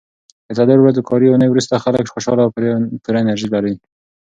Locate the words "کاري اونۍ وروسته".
1.09-1.81